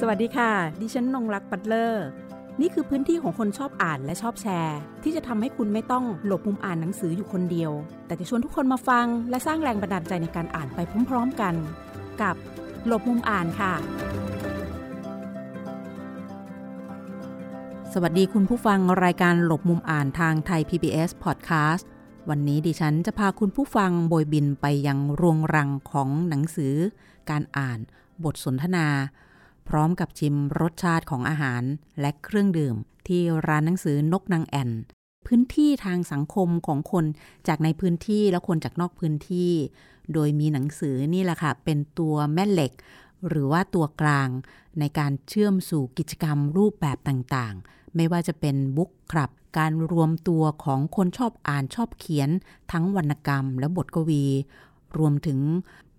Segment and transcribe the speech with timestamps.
[0.00, 2.06] สวัสดีค่ะ ดิฉันนงรักปัตเลอร์
[2.60, 7.72] นี่คือพื้นที่ของคนชอบอ่านและชอบแชร์ ที่จะทำให้คุณไม่ต้องหลบมุมอ่านหนังสืออยู่คนเดียว
[8.06, 11.54] แต่จะชวนทุกคนมาฟัง และสร้างแรงบันดาลใจในการอ่านไปพร้อมๆกัน
[12.22, 12.36] กับ
[12.86, 13.72] หลบมุมอ่านค่ะ
[17.92, 21.84] สวัสดีคุณผู้ฟังรายการหลบมุมอ่านทางไทย PBS Podcast
[22.30, 26.74] วันนี้ดิฉันจะพาคุณผู้ฟังโบยบินไปยังรวงรังของหนังสือ
[27.30, 27.78] การอ่าน
[28.24, 28.88] บทสนทนา
[29.68, 31.62] พร้อมกับชิมรสชาติของอาหาร
[32.00, 32.76] และเครื่องดื่ม
[33.08, 34.70] ที่ร้านหนังสือนกนางแอ่น
[35.26, 37.04] พื้นที่ทางสังคมของคน
[37.48, 39.52] จากในพื้นที่และคนจากนอกพื้นที่
[40.12, 42.72] โดยมีหนังสือนี่แหละค่ะ เป็นตัวแม่เหล็ก
[43.28, 44.28] หรือว่าตัวกลาง
[44.78, 52.30] ในการเชื่อมสู่กิจกรรมรูปแบบต่างๆ ไม่ว่าจะเป็นบุ๊กคลับ การรวมตัวของคนชอบอ่านชอบเขียน
[52.72, 54.24] ทั้งวรรณกรรมและบทกวี
[54.98, 55.38] รวมถึง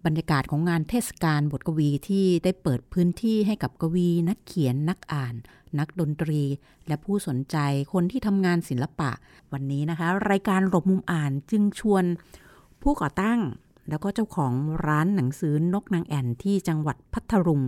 [0.05, 5.35] บรรยากาศของงานเทศกาลบทกวีที่ได้เปิดพื้นที่ให้กับกวี นักเขียนนักอ่าน
[5.79, 6.41] นักดนตรี
[6.87, 7.57] และผู้สนใจ
[7.93, 9.11] คนที่ทำงานศิลปะ
[9.53, 12.03] วันนี้นะคะ รายการหลบมุมอ่านจึงชวน
[12.81, 13.39] ผู้ก่อตั้ง
[13.89, 14.53] แล้วก็เจ้าของ
[14.87, 17.61] ร้านหนังสือนกนางแอ่นที่จังหวัดพัทลุง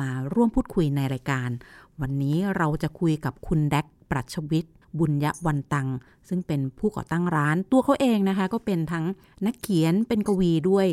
[0.00, 1.50] มาร่วมพูดคุยในรายการ
[2.00, 5.88] วันนี้เราจะคุยกับคุณแดกปรัชวิทย์บุญยวันตัง
[6.28, 9.04] ซึ่งเป็นผู้ก่อตั้งร้านตัวเขาเองนะคะ ก็เป็นทั้ง
[9.46, 10.86] นักเขียนเป็นกวีด้วย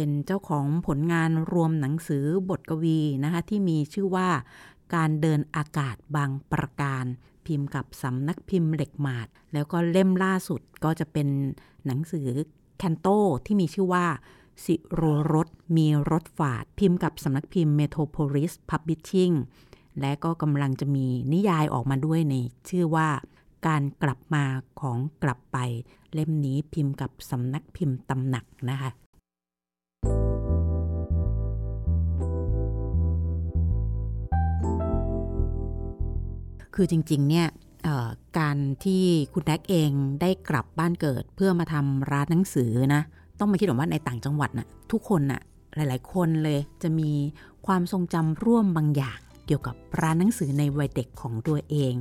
[0.00, 4.28] เป็นเจ้าของผลงานรวมหนังสือบทกวีนะคะที่มีชื่อว่า
[4.94, 7.04] การเดินอากาศบางประการ
[7.46, 11.28] พิมพ์กับสำนักพิมพ์เหล็กหมาด แล้วก็เล่มล่าสุดก็จะเป็น
[11.86, 12.28] หนังสือ
[12.78, 13.08] แคนโต
[13.46, 14.06] ที่มีชื่อว่า
[14.64, 19.34] สิโรรสมีรถฝาด พิมพ์กับสำนักพิมพ์ Metropolis Publishing
[20.00, 22.34] และก็กำลังจะมีนิยายออกมาด้วยใน
[22.68, 23.08] ชื่อว่า
[23.66, 24.44] การกลับมา
[24.80, 25.58] ของกลับไป
[26.12, 28.90] เล่มนี้พิมพ์กับสำนักพิมพ์ตำหนักนะคะ
[36.80, 37.46] คือจริงๆเนี่ย
[38.38, 39.90] การที่คุณแดกเอง
[40.20, 43.02] ได้กลับบ้านเกิด เพื่อมาทำร้านหนังสือนะ
[43.38, 45.40] ต้องมาคิดว่าในต่างจังหวัดนะ่ะทุกคนนะ่ะ
[45.76, 47.10] หลายๆ คนเลยจะมี
[47.66, 51.94] ความทรงจำร่วมบางอย่าง เกี่ยวกับร้านหนังสือในวัยเด็กของตัวเอง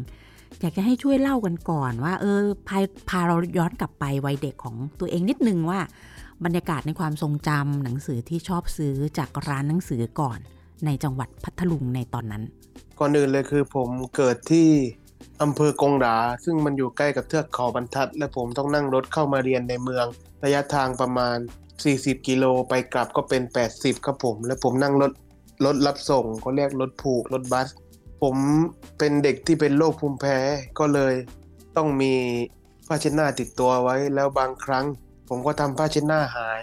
[0.60, 2.78] อยากจะให้ช่วยเล่ากันก่อนว่า เออพา
[3.10, 5.80] พาเราย้อนกลับไปวัยเด็กของตัวเองนิดนึงว่า
[6.46, 10.40] บรรยากาศในความทรงจำหนังสือที่ชอบซื้อจากร้านหนังสือก่อน
[10.86, 12.44] ในจังหวัดพัทลุงในตอนนั้น
[13.00, 14.70] ก่อนอื่นเลยคือผมเกิดที่
[15.42, 20.06] อำเภอกงหราซึ่งมันอยู่ใกล้กับเทือกเขาบรรทัด และผมต้องนั่งรถเข้ามาเรียนในเมือง
[20.44, 21.38] ระยะทางประมาณ
[21.82, 23.42] 40 กิโลไปกลับก็เป็น
[23.74, 25.12] 80 ครับผม และผมนั่งรถ
[25.66, 27.68] รถรับส่งก็เรียกรถผูกรถบัส
[28.22, 28.36] ผม
[28.98, 30.38] เป็นเด็กที่เป็นโรคภูมิแพ้
[30.80, 31.14] ก็เลย
[31.78, 32.14] ต้องมี
[32.88, 34.86] ผ้าเช็ดหน้าติดตัวไว้ แล้วบางครั้ง
[35.30, 36.60] ผมก็ทำผ้าเช็ดหน้าหาย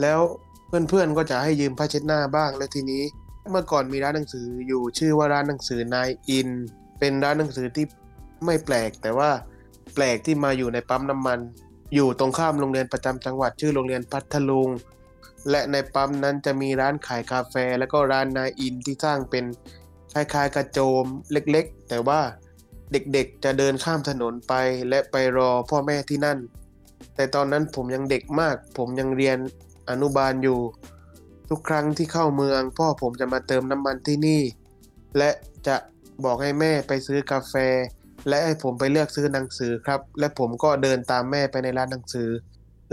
[0.00, 0.20] แล้ว
[0.68, 3.02] เพื่อนๆก็จะให้ยืมผ้าเช็ดหน้าบ้าง แล้วทีนี้
[3.48, 6.48] เมื่อก่อนมีร้านหนังสืออยู่ชื่อว่าร้านหนังสือนายอิน
[6.98, 7.84] เป็นร้านหนังสือที่
[8.44, 9.30] ไม่แปลก แต่ว่า
[9.94, 11.38] แปลกที่มาอยู่ในปั๊มน้ำมัน
[11.94, 14.68] อยู่ตรงข้ามโรงเรียนประจำจังหวัดชื่อโรงเรียนพัทลุง
[15.50, 19.44] และในปั๊มนั้นจะมีร้านขายกาแฟ แล้วก็ร้านนายอินที่สร้างเป็น
[20.14, 22.20] คล้ายๆกระโจมเล็กๆ แต่ว่า
[22.92, 24.54] เด็กๆ จะเดินข้ามถนนไป
[24.88, 26.38] และไปรอพ่อแม่ที่นั่น
[27.14, 29.38] แต่ตอนนั้นผมยังเด็กมาก ผมยังเรียน
[29.90, 30.58] อนุบาลอยู่
[31.50, 34.42] ทุกครั้งที่เข้าเมือง พ่อผมจะมาเติมน้ำมันที่นี่
[35.18, 35.30] และ
[35.66, 35.76] จะ
[36.24, 37.54] บอกให้แม่ไปซื้อกาแฟ
[38.28, 42.28] และให้ผมไปเลือกซื้อหนังสือครับ และผมก็เดินตามแม่ไปในร้านหนังสือ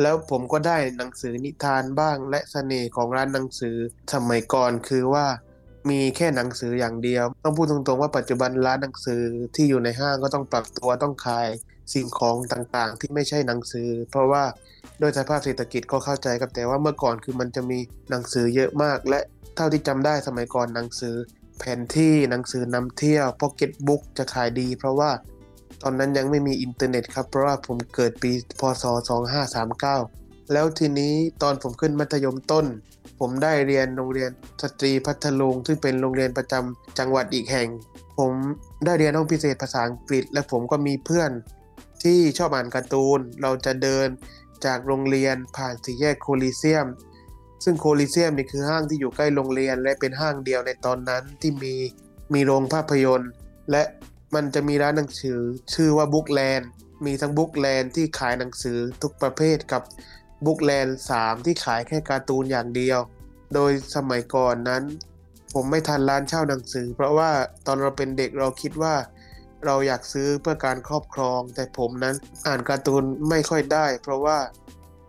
[0.02, 3.76] แล้วผมก็ได้หนังสือนิทานบ้าง และเสน่ห์ของร้านหนังสือ
[4.14, 5.26] สมัยก่อนคือว่า
[5.90, 9.22] มีแค่หนังสืออย่างเดียว ต้องพูดตรงๆว่าปัจจุบันร้านหนังสือ
[9.56, 11.48] ที่อยู่ในห้างก็ต้องปรับตัวต้องขาย
[11.94, 14.44] สิ่งของต่างๆ ที่ไม่ใช่หนังสือ เพราะว่า
[15.00, 19.20] โดยสภาพเศรษฐกิจก็เข้าใจครับแต่ว่าเมื่อก่อนคือมันจะมีหนังสือเยอะมาก และ
[19.56, 21.16] เท่าที่จำได้สมัยก่อนหนังสือ
[21.60, 25.12] แผนที่หนังสือนำเที่ยวพ็อกเก็ตบุ๊กจะขายดี เพราะว่า
[25.84, 28.84] ตอนนั้นยังไม่มีอินเทอร์เน็ตครับ เพราะว่าผมเกิดปีพศ
[29.68, 32.66] 2539 แล้วทีนี้ตอนผมขึ้นมัธยมต้น
[33.20, 34.32] ผมได้เรียนโรงเรียน
[34.62, 37.68] สตรีพัทลุงซึ่งเป็นโรงเรียนประจำจังหวัดอีกแห่ง
[38.20, 38.32] ผม
[38.86, 41.32] ได้เรียนห้องพิเศษภาษาอังกฤษ และผมก็มีเพื่อน
[42.04, 44.08] ที่ชอบอ่านการ์ตูน เราจะเดิน
[44.66, 46.88] จากโรงเรียนผ่านสี่แยกโคลิเซียม
[47.64, 51.74] ซึ่งโคลิเซียมนี่คือห้างที่อยู่ใกล้โรงเรียน และเป็นห้างเดียวในตอนนั้นที่มี
[52.34, 53.32] มีโรงภาพยนตร์
[53.72, 53.84] และ
[54.36, 55.40] มันจะมีร้านหนังสือ
[55.74, 56.70] ชื่อว่าบุ๊กแลนด์
[57.06, 59.82] มีทั้งบุ๊กแลนด์ที่ขายหนังสือทุกประเภทกับ
[60.46, 63.00] บุ๊กแลนด์3ที่ขายแค่การ์ตูนอย่างเดียว
[63.54, 64.84] โดยสมัยก่อนนั้น
[65.54, 67.32] ผมไม่ทันร้านเช่าหนังสือ เพราะว่า
[67.66, 68.96] ตอนเราเป็นเด็กเราคิดว่า
[69.66, 72.16] เราอยากซื้อเพื่อการครอบครอง แต่ผมนั้น
[72.48, 74.38] อ่านการ์ตูนไม่ค่อยได้ เพราะว่า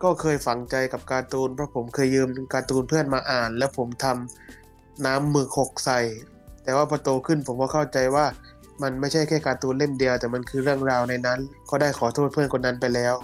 [0.03, 6.01] ก็เคยฝังใจกับการ์ตูน เพราะผมเคยยืมการ์ตูนเพื่อนมาอ่าน แล้วผมทำน้ำมือหกใส่
[6.65, 8.27] แต่ว่าพอโตขึ้นผมก็เข้าใจว่า
[8.83, 11.39] มันไม่ใช่แค่การ์ตูนเล่มเดียว แต่มันคือเรื่องราวในนั้น
[11.71, 13.15] ก็ได้ขอโทษเพื่อนคนนั้นไปแล้ว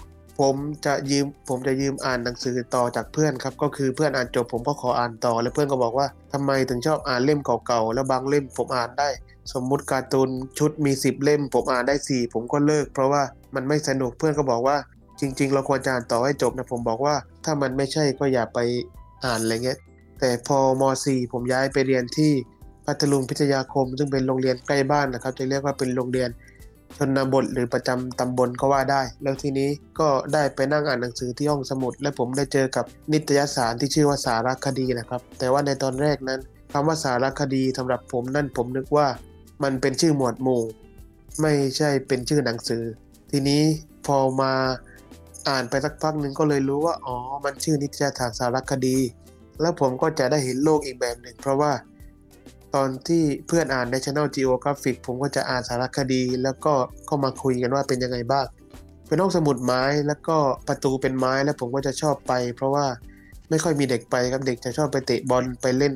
[0.41, 0.57] ผม
[0.87, 9.09] จะยืมผมจะยืมอ่านหนังสือต่อจากเพื่อนครับ ก็คือเพื่อนอ่านจบผมก็ขออ่านต่อ แล้วเพื่อนก็บอกว่าทำไมถึงชอบอ่านเล่มเก่าๆแล้วบางเล่มผมอ่านได้
[9.53, 13.23] สมมุติการ์ตูนชุดมี 10 เล่ม ผมอ่านได้ 4 ผมก็เลิก เพราะว่า
[13.55, 14.77] มันไม่สนุกเพื่อนก็บอกว่า
[15.21, 17.15] จริง ๆ เราควรจะอ่านต่อให้จบนะผมบอกว่า
[17.45, 18.59] ถ้ามันไม่ใช่ก็อย่าไป
[19.25, 19.79] อ่านอะไรเงี้ย
[20.21, 22.33] แต่พอม .4 ผมย้ายไปเรียนที่
[22.87, 26.31] พัทลุงพิทยาคม ซึ่งเป็นโรงเรียนใกล้บ้านนะครับ จะเรียกว่าเป็นโรงเรียน
[26.97, 29.69] ชนบทหรือประจำตำบลก็ว่าได้ แล้วทีนี้
[29.99, 36.41] ก็ได้ไปนั่งอ่านหนังสือที่ห้องสมุด และผมได้เจอกับนิตยสารที่ชื่อว่าสารคดีนะครับ แต่ว่าในตอนแรกนั้น
[36.73, 39.07] คำว่าสารคดีสำหรับผมนั่นผมนึกว่า
[39.63, 40.63] มันเป็นชื่อหมวดหมู่
[41.41, 42.83] ไม่ใช่เป็นชื่อหนังสือ
[43.31, 43.63] ทีนี้
[44.07, 44.53] พอมา
[45.49, 48.97] อ่านไปสักพักหนึ่งก็เลยรู้ว่าอ๋อมันชื่อนิตยสารสารคดี
[49.61, 51.73] แล้วผมก็จะได้เห็นโลกอีกแบบหนึ่งเพราะว่า
[52.75, 56.73] ตอนที่เพื่อนอ่าน National Geographic ผมก็จะอ่านสารคดี แล้วก็
[57.09, 58.47] ก็มาคุยกันว่าเป็นยังไงบ้าง
[59.07, 60.37] เป็นห้องสมุดไม้แล้วก็
[60.69, 62.87] ประตูเป็นไม้แล้วผมก็จะชอบไป เพราะว่า
[63.51, 65.93] ไม่ค่อยมีเด็กไปครับเด็กจะชอบไปเตะบอลไปเล่น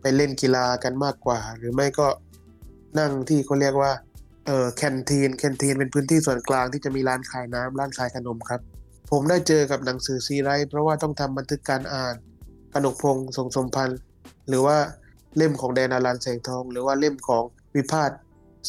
[0.00, 2.06] ไปเล่นกีฬากันมากกว่า หรือไม่ก็
[2.98, 3.92] นั่งที่เขาเรียกว่า
[4.46, 8.60] เออแคนทีนแคนทีนเป็นพื้นที่ส่วนกลางที่จะมีร้านขายน้ำร้านขายขนมครับ
[9.10, 12.14] ผมได้เจอกับหนังสือซีไรต์เพราะว่าต้องทำบันทึกการอ่าน
[12.72, 13.98] กนกพงศ์ทรงสมพันธ์
[14.48, 14.76] หรือว่า
[15.36, 17.44] เล่มของแดนอารันแสงทอง หรือว่าเล่มของ
[17.74, 18.10] วิพาท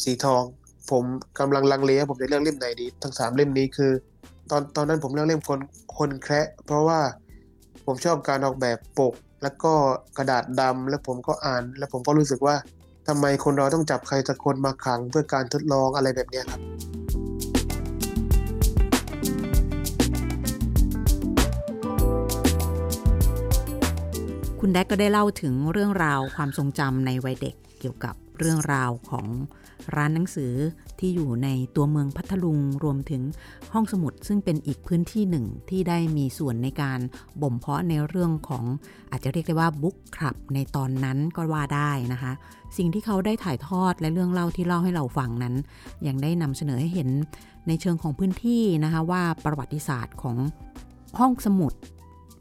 [0.02, 0.42] สีทอง
[0.90, 1.04] ผม
[1.38, 3.92] กำลังลังเลผมจะเลือกเล่มไหนดี ทั้งสามเล่มนี้คือ
[4.50, 5.60] ตอนตอนนั้นผมเลือกเล่มคน
[5.98, 7.00] คนแคระเพราะว่า
[7.86, 9.72] ผมชอบการออกแบบปก แล้วก็
[10.18, 12.56] กระดาษดำแล้วผมก็อ่าน แล้วผมก็รู้สึกว่า
[13.08, 16.60] ทำไมคนเราต้องจับใครสักคนมาขังเพื่อการทดลองอะไรแบบนี้ครับ
[24.60, 29.26] คุณแดกก็ได้เล่าถึงเรื่องราวความทรงจำในวัยเด็กเกี่ยวกับเรื่องราวของ
[29.96, 30.52] ร้านหนังสือ
[30.98, 33.22] ที่อยู่ในตัวเมืองพัทลุงรวมถึง
[33.72, 37.00] ห้องสมุด ซึ่งเป็นอีกพื้นที่หนึ่งที่ได้มีส่วนในการ
[37.42, 38.64] บ่มเพาะในเรื่องของ
[39.10, 42.32] อาจจะเรียกได้ว่าบุ๊กคลับในตอนนั้นก็ว่าได้นะคะ
[42.76, 45.54] สิ่งที่เขาได้ถ่ายทอดและเรื่องเล่าที่เล่าให้เราฟังนั้น
[46.06, 47.08] ยังได้นำเสนอให้เห็น
[47.68, 50.36] ในเชิงของพื้นที่นะคะว่าประวัติศาสตร์ของ
[51.18, 51.72] ห้องสมุด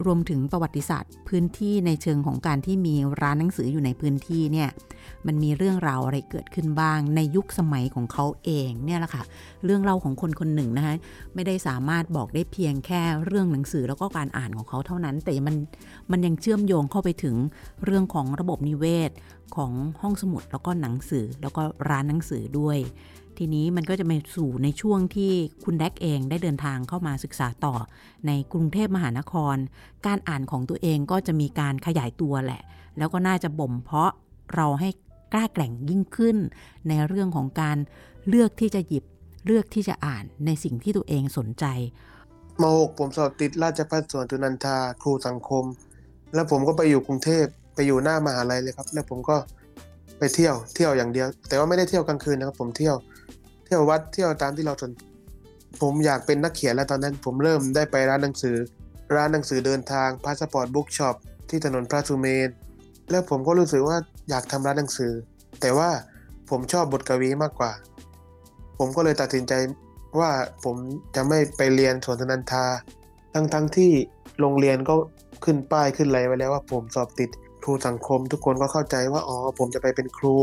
[0.05, 4.69] รวมถึงประวัติศาสตร์ พื้นที่ในเชิงของการที่มีร้านหนังสืออยู่ในพื้นที่เนี่ย
[5.27, 9.23] มันมีเรื่องราวอะไรเกิดขึ้นบ้าง ในยุคสมัยของเขาเองเนี่ยแหละค่ะ
[9.65, 10.95] เรื่องเล่าของคนคนหนึ่งนะคะ
[11.33, 15.55] ไม่ได้สามารถบอกได้เพียงแค่เรื่องหนังสือแล้วก็การอ่านของเขาเท่านั้น แต่มัน
[16.11, 17.35] มันยังเชื่อมโยงเข้าไปถึง
[17.85, 19.11] เรื่องของระบบนิเวศ
[19.55, 22.77] ของห้องสมุดแล้วก็หนังสือแล้วก็ร้านหนังสือด้วย
[23.39, 25.31] ทีนี้มันก็จะไปสู่ในช่วงที่
[25.63, 27.75] คุณแดกเองได้เดินทางเข้ามาศึกษาต่อ
[28.27, 29.55] ในกรุงเทพมหานคร
[30.07, 32.61] การอ่านของตัวเองก็จะมีการขยายตัวแหละ
[32.97, 34.11] แล้วก็น่าจะบ่มเพาะ
[34.55, 34.89] เราให้
[35.33, 36.37] กล้าแกร่งยิ่งขึ้น
[36.87, 37.77] ในเรื่องของการ
[38.27, 39.03] เลือกที่จะหยิบ
[39.45, 41.65] เลือกที่จะอ่านในสิ่งที่ตัวเองสนใจ
[42.61, 45.63] ม .6 ผมสอบติดราชภัฏสวนตุนันทาครูสังคม
[46.33, 47.45] แล้วผมก็ไปอยู่กรุงเทพ
[47.75, 49.37] ไปอยู่หน้ามหาลัยเลยครับ แล้วผมก็
[50.17, 52.95] ไปเที่ยวเที่ยวอย่างเดียว แต่ว่าไม่ได้เที่ยวกลางคืนนะครับ ผมเที่ยว
[53.65, 54.91] เที่ยววัดเที่ยวตามที่เราสน
[55.81, 58.57] ผมอยากเป็นนักเขียนแล้วตอนนั้น ผมเริ่มได้ไปร้านหนังสือ
[59.15, 61.15] ร้านหนังสือเดินทาง Passport Bookshop
[61.49, 62.49] ที่ถนนพระสุเมรุ
[63.09, 63.97] แล้วผมก็รู้สึกว่า
[64.29, 65.13] อยากทำร้านหนังสือ
[65.61, 65.89] แต่ว่า
[66.49, 67.71] ผมชอบบทกวีมากกว่า
[68.77, 69.53] ผมก็เลยตัดสินใจ
[70.19, 70.31] ว่า
[70.63, 70.75] ผม
[71.15, 72.65] จะไม่ไปเรียนสวนสุนันทา
[73.33, 73.91] ทั้งทั้งที่
[74.39, 74.95] โรงเรียนก็
[75.43, 77.29] ขึ้นป้ายขึ้นอะไรไว้แล้วว่าผมสอบติด
[77.63, 80.35] ครูสังคม ทุกคนก็เข้าใจว่าอ๋อผมจะไปเป็นครู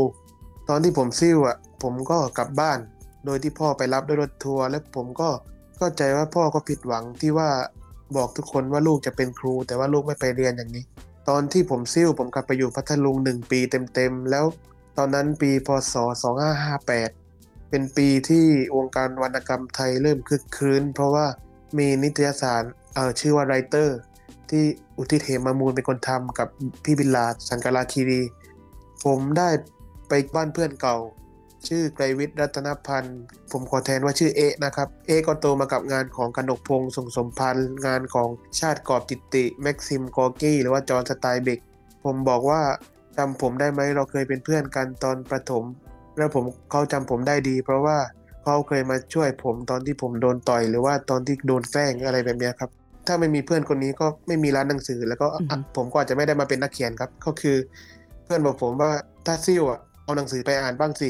[0.69, 2.79] ตอนที่ผมซิ่วอะผมก็กลับบ้าน
[3.25, 5.29] โดยที่พ่อไปรับด้วยรถทัวร์และผมก็
[5.77, 7.49] เข้าใจว่าพ่อก็ผิดหวังที่ว่า
[8.15, 10.83] บอกทุกคนว่าลูกจะเป็นครู แต่ว่าลูกไม่ไปเรียนอย่างนี้
[11.29, 13.59] ตอนที่ผมซิ่วผมกลับไปอยู่พัทลุงหนึ่งปี
[13.93, 14.45] เต็มๆ แล้ว
[14.97, 15.95] ตอนนั้นปีพศ
[16.61, 21.25] 2558 เป็นปีที่วงการวรรณกรรมไทยเริ่มคึกคืนเพราะว่า
[21.77, 22.63] มีนิตยสาร
[22.93, 23.97] เอ่อชื่อว่าไรเตอร์
[24.49, 24.63] ที่
[24.97, 26.47] อุทิศเหมามูลเป็นคนทำกับ
[26.83, 28.21] พี่บิลาสันกาลาคีรี
[29.05, 29.49] ผมได้
[30.09, 30.97] ไปบ้านเพื่อนเก่า
[31.67, 33.19] ชื่อไกรวิทย์รัตนพันธ์
[33.51, 41.59] ผมขอแทนว่าชื่อเอนะครับ เอก็โตมากับงานของกนกพงศ์สงสมพันธุ์ งานของชาติกอบจิตติ แม็กซิมกอร์กี้ หรือว่าจอห์นสไตน์เบ็ค
[42.05, 42.61] ผมบอกว่า
[43.17, 45.63] จำผมได้ไหมเราเคยเป็นเพื่อนกันตอนประถม
[46.17, 47.97] แล้วผมเขาจำผมได้ดี เพราะว่า
[48.43, 52.69] เขาเคยมาช่วยผมตอนที่ผมโดนต่อยหรือว่าตอนที่โดนแกล้งอะไรแบบนี้ครับ
[53.07, 55.27] ถ้าไม่มีเพื่อนคนนี้ก็ไม่มีร้านหนังสือ แล้วก็
[55.75, 57.57] ผมก็อาจจะไม่ได้มาเป็นนักเขียนครับ ก็คือ
[58.25, 58.91] เพื่อนบอกผมว่า
[59.25, 61.09] ถ้าซิ่วอะเอาหนังสือไปอ่านบ้างสิ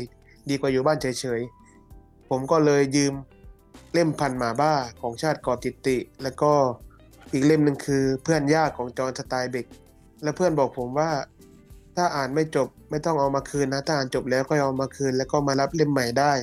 [0.50, 3.14] ดีกว่าอยู่บ้านเฉยๆ ผมก็เลยยืม
[3.94, 6.52] เล่มพันหมาบ้าของชาติกอบจิตติ แล้วก็
[7.34, 9.66] อีกเล่มหนึ่งคือเพื่อนยากของจอห์นสไตเบก
[10.24, 11.10] และเพื่อนบอกผมว่า
[11.96, 16.34] ถ้าอ่านไม่จบไม่ต้องเอามาคืนนะถ้าอ่านจบแล้วก็เอามาคืน แล้วก็มารับเล่มใหม่ได้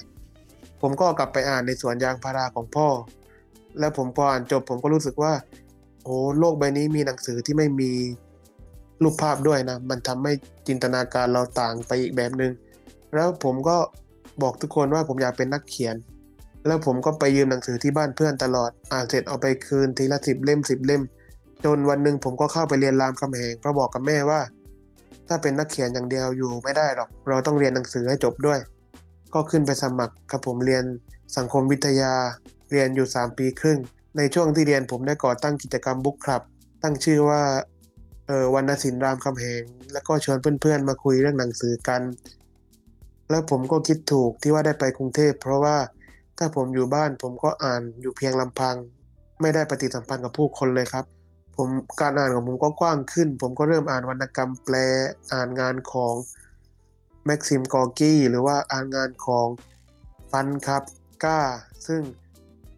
[0.80, 2.88] ผมก็กลับไปอ่านในสวนยางพาราของพ่อ
[3.78, 5.32] แล้วผมพออ่านจบผมก็รู้สึกว่า
[6.04, 7.90] โอ้โลกใบนี้มีหนังสือที่ไม่มี
[9.02, 10.32] รูปภาพด้วยนะ มันทำให้
[10.68, 12.52] จินตนาการเราต่างไปอีกแบบหนึง่ง
[13.14, 13.76] แล้วผมก็
[14.42, 15.96] บอกทุกคนว่าผมอยากเป็นนักเขียน
[16.66, 21.02] แล้วผมก็ไปยืมหนังสือที่บ้านเพื่อนตลอด อ่านเสร็จเอาไปคืนทีละสิบเล่มสิบเล่ม
[21.64, 24.40] จนวันหนึ่งผมก็เข้าไปเรียนรามคำแหงเพราะบอกกับแม่ว่า
[25.28, 28.58] ถ้าเป็นนักเขียนอย่างเดียวอยู่ไม่ได้หรอก เราต้องเรียนหนังสือให้จบด้วย
[29.34, 30.84] ก็ขึ้นไปสมัครครับผมเรียน
[31.36, 32.12] สังคมวิทยา
[32.70, 33.78] เรียนอยู่ 3 ปีครึ่ง
[34.16, 36.42] ในช่วงที่เรียนผมได้ก่อตั้งกิจกรรมบุ๊กคลับ
[36.82, 37.42] ตั้งชื่อว่า
[38.26, 39.62] เออวรรณศิลป์รามคำแหง
[39.92, 42.02] แล้วก็ชวนเพื่อนๆมาคุยเรื่องหนังสือกัน
[43.30, 45.76] แล้วผมก็คิดถูกที่ว่าได้ไปกรุงเทพ เพราะว่า
[46.38, 48.76] ถ้าผมอยู่บ้านผมก็อ่านอยู่เพียงลำพัง
[49.40, 51.04] ไม่ได้ปฏิสัมพันธ์กับผู้คนเลยครับ
[51.56, 51.68] ผม
[52.00, 54.76] การอ่านของผมก็กว้างขึ้น ผมก็เริ่มอ่านวรรณกรรมแปล
[55.32, 56.14] อ่านงานของ
[57.26, 59.46] แม็กซิมกอร์กี้หรือว่าอ่านงานของ
[60.32, 60.82] ฟันครับ
[61.24, 61.40] ก้า
[61.86, 62.02] ซึ่ง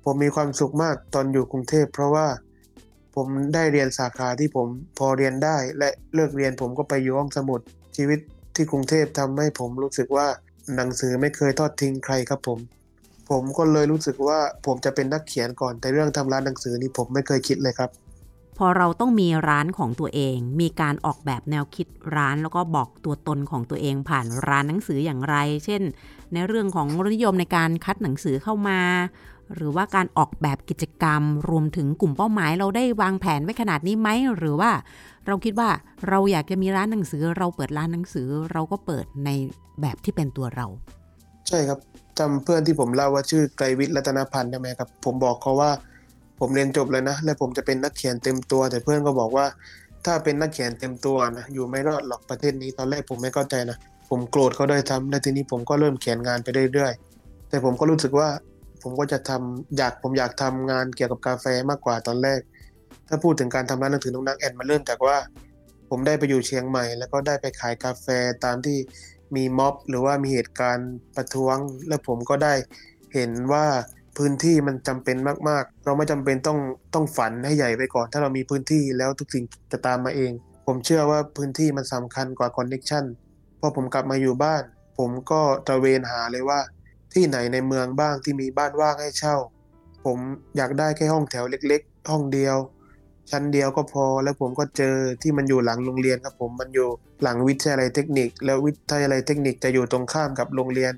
[0.05, 2.27] ผมมีความสุขมากตอนอยู่กรุงเทพ เพราะว่า
[3.15, 4.67] ผมได้เรียนสาขาที่ผม
[4.99, 7.61] พอเรียนได้ และเลิกเรียนผมก็ไปอยู่ห้องสมุด
[7.97, 8.21] ชีวิต
[8.61, 10.27] ที่กรุงเทพทำให้ผมรู้สึกว่า
[10.77, 12.59] หนังสือไม่เคยทอดทิ้งใครครับผม
[13.31, 17.91] ผมก็เลยรู้สึกว่าผมจะเป็นนักเขียนก่อน แต่เรื่องทำร้านหนังสือนี่ผมไม่เคยคิดเลยครับ
[18.59, 21.87] พอเราต้องมีร้านของตัวเอง มีการออกแบบแนวคิด
[22.17, 25.83] ร้านแล้วก็บอกตัวตนของตัวเองผ่านร้านหนังสืออย่างไร เช่น
[26.33, 28.81] ในเรื่องของรสนิยมในการคัดหนังสือเข้ามา
[29.55, 34.71] หรือว่าการออกแบบกิจกรรม รวมถึงกลุ่มเป้าหมาย เราได้วางแผนไว้ขนาดนี้ไหม หรือว่า
[35.27, 35.69] เราคิดว่า
[36.09, 39.31] เราอยากจะมีร้านหนังสือ เราเปิดร้านหนังสือ เราก็เปิดใน
[39.81, 40.67] แบบที่เป็นตัวเรา
[41.49, 41.79] ใช่ครับ
[42.19, 45.71] จำเพื่อนที่ผมเล่าว่าชื่อไกรวิทย์รัตนพันธ์ใช่ไหมครับ ผมบอกเขาว่า
[46.41, 49.47] ผมเรียนจบเลยนะ และผมจะเป็นนักเขียนเต็มตัว แต่เพื่อนก็บอกว่า
[50.07, 53.79] ถ้าเป็นนักเขียนเต็มตัวนะอยู่ไม่รอดหรอกประเทศนี้ตอนแรกผมไม่เข้าใจนะ
[54.11, 58.29] ผมโกรธเขาด้วยทำและทีนี้ผมก็เริ่มเขียนงานไปเรื่อยๆแต่ผมก็รู้สึกว่า
[58.83, 62.41] ผมก็จะทำอยากผมอยากทำงานเกี่ยวกับกาแฟมากกว่าตอนแรก
[63.09, 65.17] ถ้าพูดถึงการทำร้านหนังสือน้องนักแอนมันเริ่มจากว่า
[65.91, 68.07] ผมได้ไปอยู่เชียงใหม่ แล้วก็ได้ไปขายกาแฟ
[68.45, 68.79] ตามที่
[69.37, 71.57] มีม็อบ หรือว่ามีเหตุการณ์ประท้วง
[71.89, 72.55] และผมก็ได้
[73.15, 73.67] เห็นว่า
[74.17, 75.17] พื้นที่มันจำเป็น
[75.49, 76.59] มากๆ เราไม่จำเป็นต้อง
[76.95, 80.33] ต้องฝันให้ใหญ่ไปก่อน ถ้าเรามีพื้นที่แล้วทุกสิ่งจะตามมาเอง
[80.67, 83.05] ผมเชื่อว่าพื้นที่มันสำคัญกว่าคอนเน็ชัน
[83.61, 84.63] พอผมกลับมาอยู่บ้าน
[84.99, 86.61] ผมก็ตระเวนหาเลยว่า
[87.15, 89.37] ที่ไหนในเมืองบ้างที่มีบ้านว่างให้เช่า
[90.05, 90.19] ผม
[90.57, 92.57] อยากได้แค่ห้องแถวเล็ก ๆ ห้องเดียว
[93.31, 96.89] ชั้นเดียวก็พอแล้วผมก็เจอที่มันอยู่หลังโรงเรียนครับผมมันอยู่
[97.23, 100.93] หลังวิทยาลัยเทคนิค แล้ววิทยาลัยเทคนิคจะอยู่ตรงข้ามกับโรงเรียน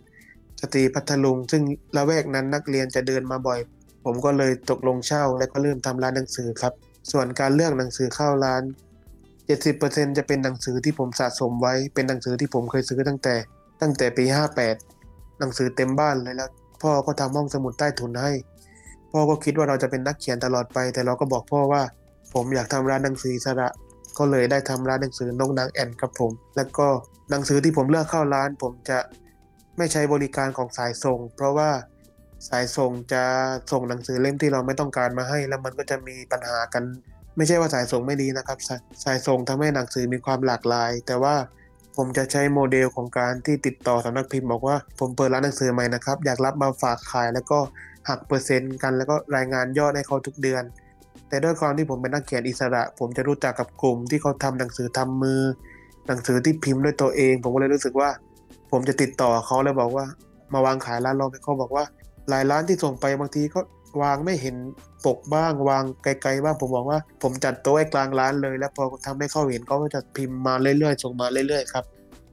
[0.60, 1.62] สตรีพัทลุง ซึ่ง
[1.96, 3.60] ละแวกนั้นนักเรียนจะเดินมาบ่อย
[4.04, 6.72] ผมก็เลยตกลงเช่าและก็เริ่มทำร้านหนังสือครับ
[7.12, 8.62] ส่วนการเลือกหนังสือเข้าร้าน
[9.40, 13.34] 70%จะเป็นหนังสือที่ผมสะสมไว้เป็นหนังสือที่ผมเคยซื้อตั้งแต่
[13.80, 14.24] ตั้งแต่ปี
[14.64, 14.91] 58
[15.42, 16.50] หนังสือเต็มบ้านเลยแล้ว
[16.82, 18.32] พ่อก็ทำห้องสมุดใต้ถุนให้
[19.12, 21.82] พ่อก็คิดว่าเราจะเป็นนักเขียนตลอดไป แต่เราก็บอกพ่อว่า
[22.34, 23.68] ผมอยากทำร้านหนังสืออิสระ
[24.18, 26.86] ก็เลยได้ทำร้านหนังสือนกนางแอ่นครับผม แล้วก็
[27.30, 28.98] หนังสือที่ผมเลือกเข้าร้าน ผมจะ
[29.78, 31.70] ไม่ใช้บริการของสายส่ง เพราะว่า
[32.48, 33.22] สายส่งจะ
[33.72, 36.82] ส่งหนังสือเล่มที่เราไม่ต้องการมาให้ แล้วมันก็จะมีปัญหากัน
[37.36, 41.34] ไม่ใช่ว่าสายส่งไม่ดีนะครับ สายสายส่งทำให้หนังสือมีความหลากหลาย แต่ว่า
[41.96, 47.58] ผมจะใช้โมเดลของการที่ติดต่อสำนักพิมพ์บอกว่าผมเปิดร้านหนังสือใหม่นะครับ อยากรับมาฝากขายแล้วก็
[48.08, 50.62] หักเปอร์เซ็นต์กัน แล้วก็รายงานยอดให้เขาทุกเดือน
[51.28, 55.40] แต่ด้วยความที่ผมเป็นนักเขียนอิสระ ผมจะรู้จักกับกลุ่มที่เขาทำหนังสือทำมือ
[56.06, 58.10] หนังสือที่พิมพ์ด้วยตัวเอง ผมก็เลยรู้สึกว่า
[58.70, 60.06] ผมจะติดต่อเขาแล้วบอกว่า
[60.52, 61.84] มาวางขายร้านเราไปเขาบอกว่า
[62.28, 63.60] หลายร้านที่ส่งไปบางทีก็
[64.02, 64.56] วางไม่เห็น
[65.06, 71.84] ปกบ้าง วางไกลๆบ้างผมบอกว่า ผมจัดโต๊ะไว้กลางร้านเลย แล้วพอทำให้เขาเห็นเขาก็จะพิมพ์มาเรื่อยๆส่งมาเรื่อยๆครับ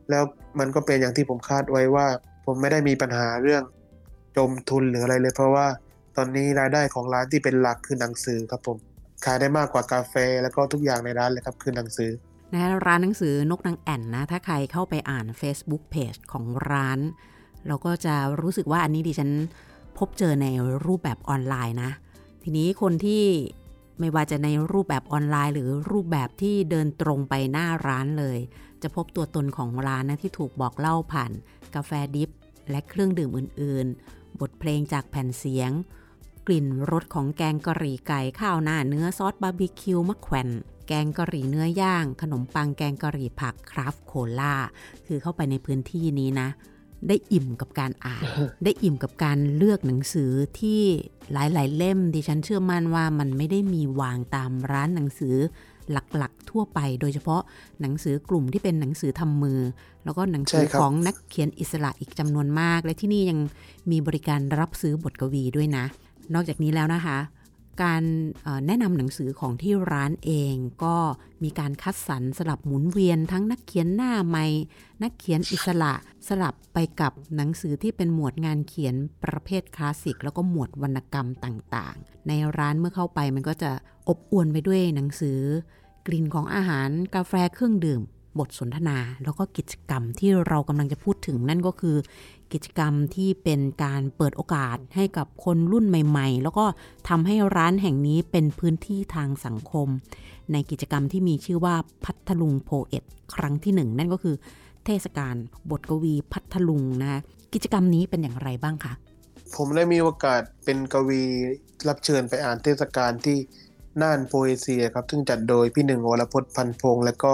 [0.09, 0.23] แล้ว
[0.59, 2.05] มันก็เป็นอย่างที่ผมคาดไว้ว่า
[2.45, 3.63] ผมไม่ได้มีปัญหาเรื่อง
[4.37, 5.67] จมทุนหรืออะไรเลย เพราะว่า
[6.17, 8.77] ตอนนี้รายได้ของร้านที่เป็นหลักคือหนังสือครับผม
[9.25, 12.11] ขายได้มากกว่ากาแฟแล้วก็ทุกอย่างในร้านเลยครับคือหนังสือ
[12.53, 16.99] นะร้านหนังสือนกนางแอ่นนะ ถ้าใครเข้าไปอ่าน Facebook Page ของร้าน
[17.67, 19.31] เราก็จะรู้สึกว่าอันนี้ดิฉัน
[19.99, 20.47] พบเจอใน
[20.85, 21.91] รูปแบบออนไลน์นะ
[22.43, 23.25] ทีนี้คนที่
[23.99, 28.39] ไม่ว่าจะในรูปแบบออนไลน์ หรือรูปแบบที่เดินตรงไปหน้าร้านเลย
[28.81, 31.31] จะพบตัวตนของร้านนะที่ถูกบอกเล่าผ่าน
[31.75, 32.29] กาแฟ drip
[32.69, 35.71] และเครื่องดื่มอื่น ๆ บทเพลงจากแผ่นเสียง
[36.47, 40.49] กลิ่นรสของแกงกะหรี่ไก่ข้าวหน้าเนื้อซอสบาร์บีคิวมะแขว่น
[40.87, 44.55] แกงกะหรี่เนื้อย่าง ขนมปังแกงกะหรี่ผัก craft cola
[45.07, 46.49] คือเข้าไปในพื้นที่นี้นะ
[47.07, 48.23] ได้อิ่มกับการอ่าน
[48.63, 50.81] ได้อิ่มกับการเลือกหนังสือที่
[51.33, 55.35] หลายๆ เล่มดิฉันเชื่อมั่นว่ามันไม่ได้มีวางตามร้านหนังสือ
[55.91, 57.41] หลักๆ ทั่วไป โดยเฉพาะ
[57.81, 59.59] หนังสือกลุ่มที่เป็นหนังสือทำมือ
[60.05, 63.39] แล้วก็หนังสือของนักเขียนอิสระอีกจำนวนมาก และที่นี่ยัง
[63.91, 65.85] มีบริการรับซื้อบทกวีด้วยนะ
[66.33, 67.17] นอกจากนี้แล้วนะคะ
[67.83, 68.03] การ
[68.65, 70.97] แนะนำหนังสือของที่ร้านเองก็
[71.43, 74.45] มีการคัดสรรสลับหมุนเวียนทั้งนักเขียนหน้าใหม่
[75.03, 75.93] นักเขียนอิสระ
[76.27, 83.71] สลับไปกับหนังสือที่เป็นหมวดงานเขียนประเภทคลาสสิก แล้วก็หมวดวรรณกรรมต่างๆ ในร้านเมื่อเข้าไปมันก็จะ
[84.09, 85.39] อบอวลไปด้วยหนังสือ
[86.07, 88.01] กลิ่นของอาหารกาแฟเครื่องดื่ม
[88.39, 91.95] บทสนทนา แล้วก็กิจกรรมที่เรากำลังจะพูดถึงนั่นก็คือ
[92.53, 96.65] กิจกรรมที่เป็นการเปิดโอกาสให้กับคนรุ่นใหม่ ๆ แล้วก็
[97.09, 99.87] ทำให้ร้านแห่งนี้เป็นพื้นที่ทางสังคม
[100.51, 101.75] ในกิจกรรมที่มีชื่อว่า
[102.05, 103.03] พัทลุงโพเอ็ด
[103.35, 104.35] ครั้งที่หนึ่งนั่นก็คือ
[104.85, 105.35] เทศกาล
[105.71, 107.21] บทกวีพัทลุงนะ
[107.53, 108.93] กิจกรรมนี้เป็นอย่างไรบ้างคะ
[109.55, 111.23] ผมได้มีโอกาสเป็นกวี
[111.87, 113.37] รับเชิญไปอ่านเทศกาลที่
[114.01, 117.33] น่านโพเอเซียครับ ซึ่งจัดโดยพี่หนึ่งวรพจน์พันพงศ์และก็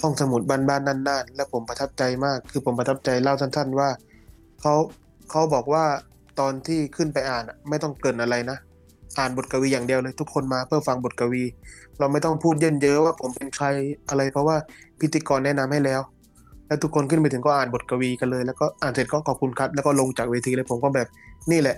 [0.00, 3.88] ห้องสมุดบ้านบ้านน่านๆและผมประทับใจมาก คือผมประทับใจเล่าท่านๆว่า
[4.60, 4.74] เขา
[5.30, 5.84] เขาบอกว่า
[6.40, 8.58] ตอนที่ขึ้นไปอ่านไม่ต้องเกินอะไรนะ
[9.18, 11.42] อ่านบทกวีอย่างเดียวเลยทุกคนมาเพื่อฟังบทกวี
[11.98, 13.66] เราไม่ต้องพูดเยินเยอะว่าผมเป็นใคร
[14.08, 14.56] อะไร เพราะว่า
[15.00, 16.00] พิธีกรแนะนำให้แล้ว
[16.66, 21.08] แล้วทุกคนขึ้นไปถึงก็อ่านบทกวีกันเลย แล้วก็อ่านเสร็จก็ขอบคุณครับ แล้วก็ลงจากเวทีเลยผมก็แบบ
[21.50, 21.76] นี่แหละ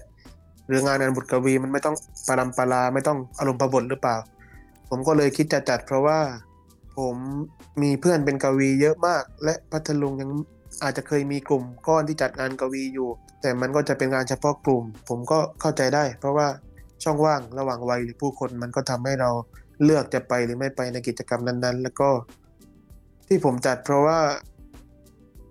[0.68, 1.96] เรื่องงานอ่านบทกวีมันไม่ต้อง
[2.28, 4.16] ปรำปราไม่ต้องอารมณ์ประบทหรือเปล่า
[4.90, 6.18] ผมก็เลยคิดจะจัดเพราะว่า
[6.98, 7.16] ผม
[7.82, 10.30] มีเพื่อนเป็นกวีเยอะมาก และพัทลุงยัง
[10.82, 13.08] อาจจะเคยมีกลุ่มก้อนที่จัดงานกวีอยู่
[13.40, 16.48] แต่มันก็จะเป็นงานเฉพาะกลุ่ม ผมก็เข้าใจได้ เพราะว่า
[17.02, 19.30] ช่องว่างระหว่างวัยหรือผู้คนมันก็ทำให้เรา
[19.84, 22.08] เลือกจะไปหรือไม่ไปในกิจกรรมนั้นๆ แล้วก็
[23.28, 24.18] ที่ผมจัดเพราะว่า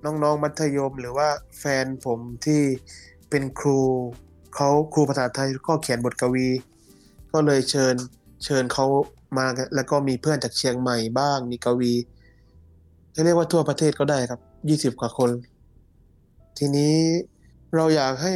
[0.06, 2.62] น้องๆมัธยม หรือว่าแฟนผมที่
[3.30, 3.80] เป็นครู
[4.56, 6.48] เขาครูภาษาไทยก็เขียนบทกวี
[7.32, 7.96] ก็เลยเชิญ
[8.46, 8.86] เชิญเขา
[9.38, 9.46] มา
[9.76, 11.94] แล้วก็มีเพื่อนจากเชียงใหม่บ้างมีกวี
[13.16, 15.32] จะเรียกว่าทั่วประเทศก็ได้ครับ ยี่สิบกว่าคน
[16.58, 16.96] ทีนี้
[17.76, 18.36] เราอยากให้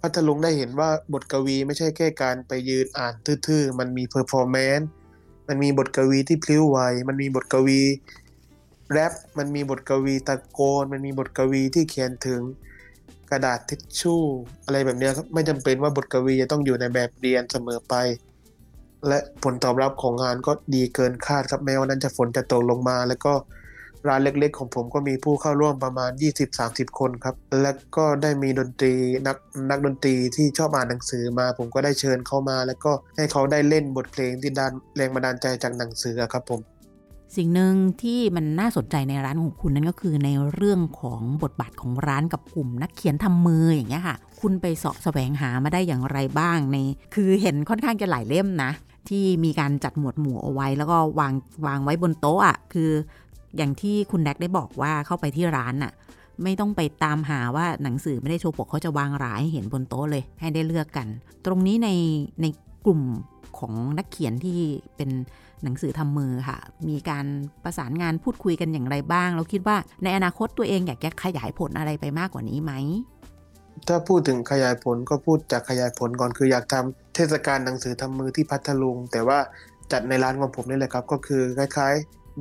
[0.00, 3.14] พัทลุงได้เห็นว่าบทกวีไม่ใช่แค่การไปยืนอ่าน
[3.46, 4.88] ทื่อๆ มันมี performance
[5.48, 7.82] มันมีบทกวีที่พลิ้วไหวมันมีบทกวี
[8.90, 12.40] แรปมันมีบทกวีตะโกน มันมีบทกวีที่เขียนถึง
[13.30, 14.22] กระดาษทิชชู่
[14.64, 17.94] อะไรแบบนี้ครับไม่จำเป็นว่าบทกวีจะต้องอยู่ในแบบเรียนเสมอไป
[19.08, 23.32] และผลตอบรับของงานก็ดีเกินคาดครับแม้ว่านั้นจะฝนจะตกลงมา แล้วก็
[24.08, 26.10] ร้านเล็กๆ ของผมก็มีผู้เข้าร่วมประมาณ
[26.54, 28.94] 20-30 คนครับ และก็ได้มีดนตรี
[29.26, 29.36] นัก
[29.70, 36.60] นักดนตรีที่ชอบอ่านหนังสือมา ผมก็ได้เชิญเข้ามา แล้วก็ให้เขาได้เล่นบทเพลงที่ดันแรงบันดาลใจจากหนังสือครับผม
[37.36, 46.76] สิ่งหนึ่งที่มันน่าสนใจในร้านของคุณนั่นก็คือในเรื่องของบทบาทของร้านกับกลุ่มนักเขียนทำมืออย่างเงี้ยค่ะ คุณไปสอบแสวงหามาได้อย่างไรบ้างใน
[47.14, 48.70] คือเห็นค่อนข้างจะหลายเล่มนะ
[49.08, 51.32] ที่มีการจัดหมวดหมู่เอาไว้ แล้วก็วาง
[51.66, 52.90] วางไว้บนโต๊ะอะคือ
[53.56, 55.92] อย่างที่คุณแดกได้บอกว่าเข้าไปที่ร้านน่ะ
[56.42, 61.06] ไม่ต้องไปตามหาว่าหนังสือไม่ได้โชว์ปกเขาจะวางรายให้เห็นบนโต๊ะเลย ให้ได้เลือกกัน
[61.46, 61.88] ตรงนี้ใน
[62.42, 62.46] ใน
[62.86, 63.00] กลุ่ม
[63.58, 64.58] ของนักเขียนที่
[64.96, 65.10] เป็น
[65.62, 67.26] หนังสือทำมือค่ะ มีการ
[67.64, 72.72] ประสานงานพูดคุยกันอย่างไรบ้างเราคิดว่าในอนาคตตัวเองอยากจะขยายผลอะไรไปมากกว่านี้ไหม
[73.88, 79.38] ถ้าพูดถึงขยายผลก็พูดจากขยายผลก่อนคืออยากทำเทศกาลหนังสือทำมือที่พัทลุง แต่ว่า
[79.92, 81.94] จัดในร้านของผมนี่แหละครับ ก็คือคล้าย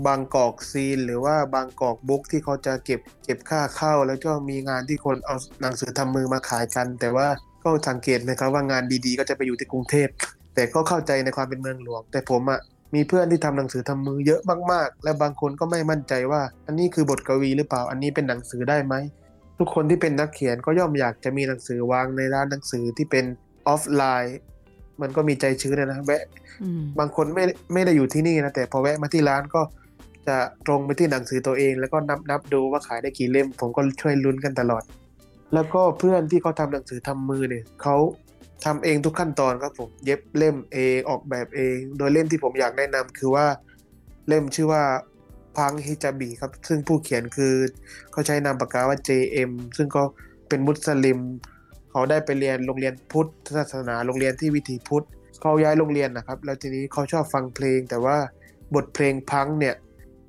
[0.07, 7.27] บางกอกซีนหรือว่าบางกอกบุ๊กที่เขาจะเก็บเก็บค่าเข้า แล้วก็มีงานที่คนเอาหนังสือทำมือมาขายกัน แต่ว่า
[7.63, 10.07] ก็สังเกตนะครับว่างานดีๆ ก็จะไปอยู่ที่กรุงเทพ
[10.55, 12.59] แต่ก็เข้าใจในความเป็นเมืองหลวง แต่ผมอะ
[12.95, 18.95] มีเพื่อนที่ทำหนังสือทำมือเยอะมากๆ และบางคนก็ไม่มั่นใจว่า อันนี้คือบทกวีหรือเปล่าอันนี้เป็นหนังสือได้ไหม
[19.59, 23.25] ทุกคนที่เป็นนักเขียนก็ย่อมอยากจะมีหนังสือวางในร้านหนังสือที่เป็น
[23.67, 24.37] ออฟไลน์
[25.01, 26.23] มันก็มีใจชื้นนะแวะ
[26.99, 29.61] บางคนไม่ไม่ได้อยู่ที่นี่นะแต่พอแวะมาที่ร้านก็
[30.27, 34.83] จะตรงไปที่หนังสือตัวเอง แล้วก็นับนับดูว่าขายได้กี่เล่ม ผมก็ช่วยลุ้นกันตลอด
[35.53, 37.95] แล้วก็เพื่อนที่เขาทำหนังสือทำมือเนี่ยเขา
[38.65, 43.45] ทำเองทุกขั้นตอนครับผมเย็บเล่มเองออกแบบเอง โดยเล่มที่ผมอยากแนะนำคือว่า
[44.27, 44.83] เล่มชื่อว่า
[45.57, 47.53] พังฮิจาบีครับ ซึ่งผู้เขียนคือ
[48.11, 50.03] เขาใช้นามปากกาว่า JM ซึ่งก็
[50.49, 51.19] เป็นมุสลิม
[51.91, 55.05] เขาได้ไปเรียนโรงเรียนพุทธศาสนาโรงเรียนที่วิถีพุทธ
[55.41, 58.17] เขาย้ายโรงเรียนนะครับ แล้วทีนี้เขาชอบฟังเพลง แต่ว่า
[58.75, 59.75] บทเพลงพังเนี่ย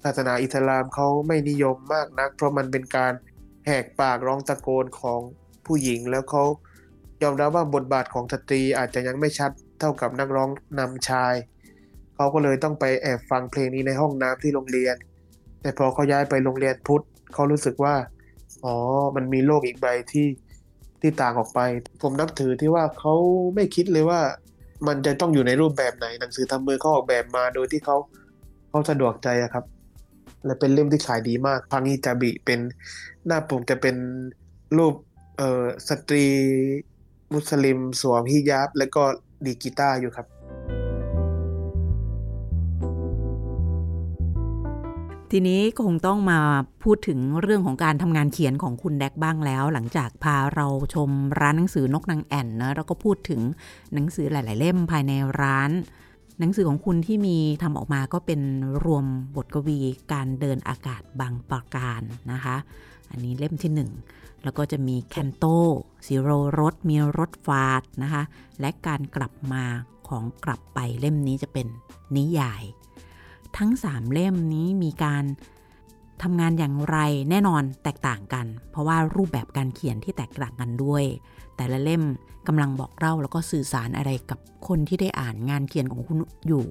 [0.06, 3.12] ศาสนาอิสลามเขาไม่นิยมมากนัก เพราะมันเป็นการ
[3.66, 5.20] แหกปากร้องตะโกนของ
[5.66, 6.44] ผู้หญิงแล้วเขา
[7.22, 11.34] ยอมรับว่าบทบาทของสตรีอาจจะยังไม่ชัดเท่ากับนักร้องนำชาย
[12.14, 14.96] เขาก็เลยต้องไปแอบฟังเพลงนี้ในห้องน้ำที่โรงเรียน
[15.62, 17.94] แต่พอเขาย้ายไปโรงเรียนพุทธเขารู้สึกว่า
[18.64, 18.76] อ๋อ
[19.16, 20.28] มันมีโลกอีกใบที่
[21.00, 21.60] ที่ต่างออกไป
[22.02, 23.14] ผมนับถือที่ว่าเขา
[23.54, 24.20] ไม่คิดเลยว่า
[24.86, 27.96] มันจะต้องอยู่ในรูปแบบไหนหนังสือทำมือเขาออกแบบมาโดยที่เขา
[28.68, 29.64] เขาสะดวกใจครับ
[30.46, 32.60] และเป็นเล่มที่ขายดีมากพังฮิจาบิเป็น
[33.26, 33.96] หน้าปกจะเป็น
[34.76, 34.94] รูป
[35.36, 36.26] เอ่อสตรี
[37.34, 39.02] มุสลิม สวมฮิญาบ และก็
[39.44, 40.26] ดีกีตาร์อยู่ครับ
[45.32, 46.40] ทีนี้คงต้องมา
[46.82, 53.40] พูดถึงเรื่องของการทำงานเขียนของคุณแดกบ้างแล้ว หลังจากพาเราชมร้านหนังสือนกนางแอ่นนะแล้วก็พูดถึง
[53.94, 55.70] หนังสือหลาย ๆ เล่มภายในร้าน
[56.38, 58.40] หนังสือของคุณที่มีทำออกมาก็เป็น
[58.84, 59.04] รวม
[59.36, 59.78] บทกวี
[60.12, 62.00] การเดินอากาศบางประการ
[62.32, 62.56] นะคะ
[63.10, 63.90] อันนี้เล่มที่หนึ่ง
[64.42, 65.44] แล้วก็จะมีแคนโต
[66.06, 66.28] ซีโร
[66.60, 68.22] รถมีรถฟาดนะคะ
[68.60, 69.64] และการกลับมา
[70.08, 71.66] ของกลับไปเล่มนี้จะเป็น
[72.16, 72.62] นิยาย
[73.56, 75.24] ทั้ง3เล่มนี้มีการ
[76.22, 76.98] ทำงานอย่างไร
[77.30, 81.04] แน่นอนแตกต่างกัน เพราะว่ารูปแบบการเขียนที่แตกต่างกันด้วย
[81.56, 82.02] แต่ละเล่ม
[82.48, 86.64] กำลังบอกเล่าแล้วก็สื่อสารอะไรกับคนที่ได้อ่านงานเขียนของคุณอยู่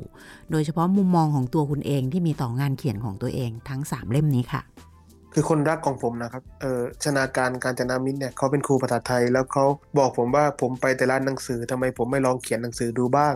[0.51, 4.61] โดยเฉพาะมุมมองของตัวคุณเองที่มีต่องานเขียนของตัวเองทั้ง 3 เล่มนี้ค่ะ
[5.33, 9.65] คือคนรักของผมนะครับเออชนาการการจนามิตรเนี่ยเขาเป็นครูภาษาไทย แล้วเขา
[9.97, 13.35] บอกผมว่าผมไปแต่ร้านหนังสือทำไมผมไม่ลองเขียนหนังสือดูบ้าง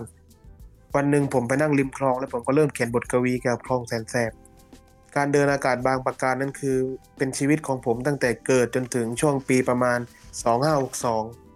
[0.96, 4.32] วันหนึ่งผมไปนั่งริมคลอง แล้วผมก็เริ่มเขียนบทกวีเกี่ยวกับคลองแสนแสบ
[5.16, 6.78] การเดินอากาศบางประการนั่นคือ
[7.18, 10.00] เป็นชีวิตของผมตั้งแต่เกิดจนถึงช่วงปีประมาณ
[10.80, 11.49] 2562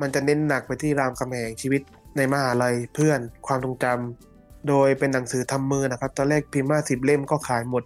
[0.00, 1.82] มันจะเน้นหนักไปที่รามคำแหงชีวิต
[2.16, 7.82] ในมหาลัยเพื่อนความทรงจำโดยเป็นหนังสือทำมือนะครับ ตอนแรกพิมพ์มาสิบเล่มก็ขายหมด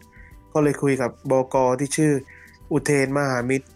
[0.53, 2.12] ก็เลยคุยกับบอกอที่ชื่อ
[2.72, 3.66] อุเทนมหามิตร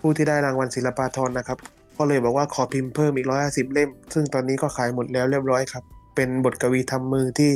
[0.00, 1.58] ผู้ที่ได้รางวัลศิลปาทรนะครับ
[1.96, 7.52] ก็เลยบอกว่าขอพิมพ์เพิ่มอีก150เล่ม ซึ่งตอนนี้ก็ขายหมดแล้วเรียบร้อยครับ เป็นบทกวีทำมือที่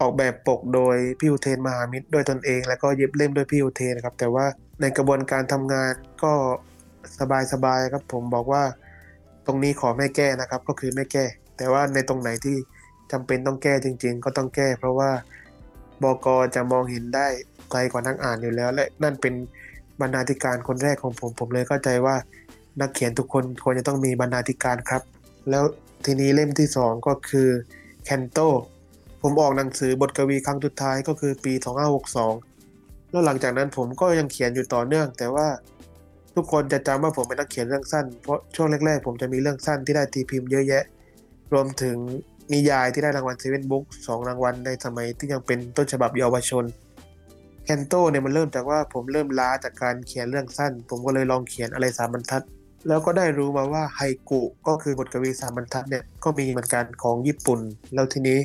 [0.00, 4.46] ออกแบบปกโดยพี่อุเทนมหามิตรด้วยตนเอง แล้วก็เย็บเล่มด้วยพี่อุเทนนะครับ แต่ว่า
[4.80, 6.32] ในกระบวนการทำงานก็
[7.52, 8.62] สบายๆครับผมบอกว่า
[9.46, 11.24] ตรงนี้ขอไม่แก้นะครับก็คือไม่แก้
[11.56, 12.56] แต่ว่าในตรงไหนที่
[13.12, 15.10] จำเป็นต้องแก้จริง ๆ ก็ต้องแก้ เพราะว่า
[16.02, 17.26] บกจะมองเห็นได้
[17.70, 19.34] ไกลกว่านักอ่านอยู่แล้ว และนั่นเป็น
[20.00, 22.16] บรรณาธิการคนแรกของผม ผมเลยเข้าใจว่า
[22.80, 25.02] นักเขียนทุกคนควรจะต้องมีบรรณาธิการครับ
[25.50, 25.64] แล้ว
[26.04, 27.48] ทีนี้เล่มที่ 2 ก็คือ
[28.04, 28.38] แคนโต
[29.22, 31.52] ผมออกหนังสือบทกวีครั้งสุดท้ายก็คือปี
[32.32, 35.46] 2562 แล้วหลังจากนั้นผมก็ยังเขียนอยู่ต่อเนื่อง แต่ว่า
[36.40, 40.84] ทุกคนจะจำว่าผมเป็นนักเขียนเรื่องสั้น เพราะช่วงแรกๆ ผมจะมีเรื่องสั้นที่ได้ตีพิมพ์เยอะแยะ
[41.52, 41.96] รวมถึง
[42.52, 46.64] นิยายที่ได้รางวัลเซเว่นบุ๊กสองรางวัลในสมัยที่ยังเป็นต้นฉบับเยาวชน
[47.64, 52.42] แคนโตเนี่ยมันเริ่มจากว่าผมเริ่มล้าจากการเขียนเรื่องสั้น ผมก็เลยลองเขียนอะไรสามบรรทัด
[52.88, 54.00] แล้วก็ได้รู้มาว่าไฮ
[54.30, 57.60] กุก็คือบทกวีสามบรรทัดเนี่ยก็มีเหมือนกันของญี่ปุ่น
[57.94, 58.38] แล้วทีนี้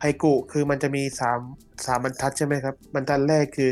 [0.00, 1.02] ไฮกุคือมันจะมี
[1.42, 3.70] 3 3บรรทัดใช่ไหมครับบรรทัดแรกคือ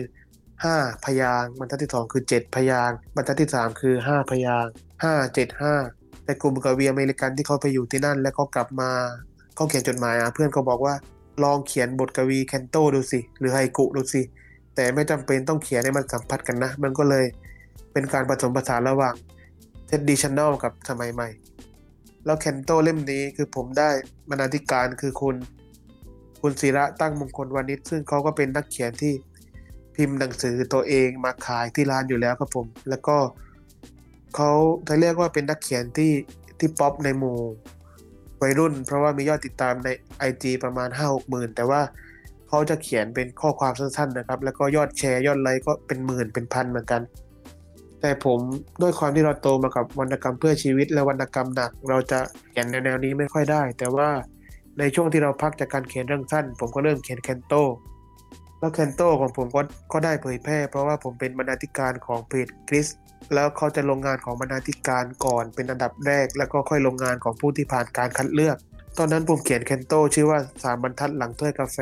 [0.65, 4.67] 5 พยางบรรทัดที่ 2 คือ 7 พยางบรรทัดที่ 3 คือ 5 พยาง
[5.05, 8.91] 5 7 5 แต่กลุ่มกวีอเมริกันที่เขาไปอยู่ที่นั่น แล้วเขากลับมา
[9.55, 10.95] เขาเขียนจดหมายอะเพื่อนเขาบอกว่า
[11.45, 14.23] ลองเขียนบทกวีแคนโตดูสิ หรือไฮกุดูสิ
[14.75, 17.27] แต่ไม่จำเป็นต้องเขียนให้มันสัมพัทธ์กันนะ มันก็เลย
[17.93, 19.15] เป็นการผสมผสานระหว่าง
[19.87, 21.29] traditional กับสมัยใหม่
[22.25, 23.91] แล้วแคนโตเล่มนี้คือผมได้
[24.29, 25.37] บรรณาธิการคือคุณ
[26.41, 29.13] คุณศิระตั้งมงคลวานิชซึ่งเขาก็เป็นนักเขียนที่
[29.97, 33.17] พิมพ์หนังสือตัวเองมาขายที่ร้านอยู่แล้วครับผม แล้วก็
[34.37, 34.51] เขา
[34.89, 36.13] จะเรียกว่าเป็นนักเขียนที่
[36.59, 37.39] ที่ป๊อปในหมู่
[38.43, 39.89] วัยรุ่น เพราะว่ามียอดติดตามใน
[40.29, 41.81] IG ประมาณ 5-6หมื่นแต่ว่า
[42.49, 47.03] เขาจะเขียนเป็นข้อความสั้นๆนะครับ แล้วก็ยอดแชร์ยอดไลค์ก็เป็นหมื่นเป็นพันเหมือนกัน
[48.01, 48.39] แต่ผม
[48.83, 54.09] ด้วยความที่เราโตมากับวรรณกรรมเพื่อชีวิตและวรรณกรรมหนัก เราจะเขียนแนวนี้ไม่ค่อยได้ แต่ว่า
[54.79, 57.55] ในช่วงที่เราพักจากการเขียนเรื่องสั้น ผมก็เริ่มเขียนแคนโต
[58.63, 62.87] แล้วแคนโตของผมก็ก็ได้เผยแพร่ เพราะว่าผมเป็นบรรณาธิการของเพจคริส
[63.35, 68.57] แล้วเขาจะลงงานของบรรณาธิการก่อนเป็นอันดับแรก แล้วก็ค่อยลงงานของผู้ที่ผ่านการคัดเลือก
[68.99, 71.79] ตอนนั้นผมเขียนแคนโตชื่อว่าสามบรรทัดหลังถ้วยกาแฟ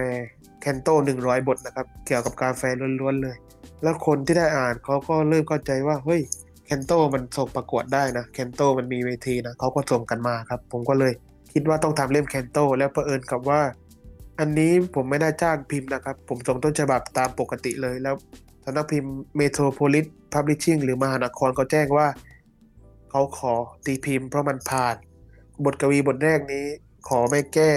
[0.61, 2.63] แคนโตหนึ่งร้อยบทนะครับ เกี่ยวกับกาแฟ
[3.01, 3.37] ล้วนๆเลย
[3.83, 6.21] แล้วคนที่ได้อ่านเขาก็เริ่มเข้าใจว่าเฮ้ย
[6.67, 11.13] แคนโตมันส่งประกวดได้นะแคนโตมันมีเวทีนะเขาก็ส่งกันมาครับ ผมก็เลย
[11.53, 13.61] คิดว่าต้องทำเล่มแคนโตแล้วเผอิญกับว่า
[14.41, 18.15] อันนี้ผมไม่ได้จ้างพิมพ์นะครับ ผมส่งต้นฉบับตามปกติเลยแล้ว
[18.65, 22.07] สำนักพิมพ์เมโทรโพลิสพับลิชชิ่งหรือมหานครเขาแจ้งว่า
[23.11, 23.55] เขาขอ
[23.87, 24.97] ตีพิมพ์เพราะมันผ่าน
[25.65, 26.67] บทกวีบทแรกนี้
[27.09, 27.71] ขอไม่แก้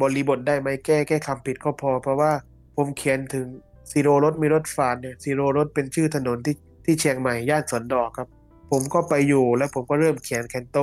[0.00, 2.32] บริบทได้ไหมแก้แก้คำผิดก็พอ เพราะว่า
[2.76, 3.46] ผมเขียนถึง
[3.90, 8.28] ซีโรรถมีรถฝานเนี่ยซีโรรถเป็นชื่อถนนที่ที่เชียงใหม่ย่านสวนดอกครับ
[8.70, 10.78] ผมก็ไปอยู่แล้วผมก็เริ่มเขียนแคนโต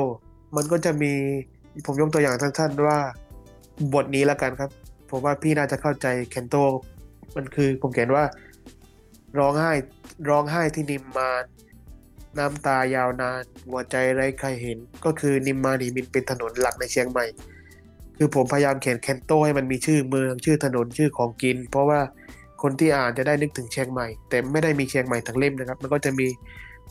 [0.56, 1.12] มันก็จะมี
[1.86, 2.98] ผมยกตัวอย่างสั้นๆว่า
[3.94, 4.70] บทนี้แล้วกันครับ
[5.10, 6.56] ผมว่าพี่น่าจะเข้าใจแคนโต
[7.36, 8.26] มันคือผมเขียนว่า
[9.40, 9.74] ร้องไห้
[10.30, 11.44] ร้องไห้ที่นิมมาน
[12.38, 17.26] น้ำตายาวนาน หัวใจไร้ใครเห็น ก็คือนิมมานีมินเป็นถนนหลักในเชียงใหม่
[18.18, 22.00] คือผมพยายามเขียนแคนโตให้มันมีชื่อเมืองชื่อถนนชื่อของกิน เพราะว่า
[22.62, 26.28] คนที่อ่านจะได้นึกถึงเชียงใหม่ แต่ไม่ได้มีเชียงใหม่ทั้งเล่มนะครับ มันก็จะมี